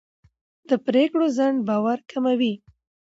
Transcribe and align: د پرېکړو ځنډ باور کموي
د 0.69 0.71
پرېکړو 0.85 1.25
ځنډ 1.37 1.57
باور 1.67 1.99
کموي 2.11 2.53